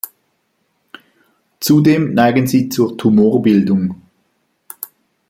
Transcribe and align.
Zudem 1.59 2.15
neigen 2.15 2.47
sie 2.47 2.69
zur 2.69 2.97
Tumorbildung. 2.97 4.01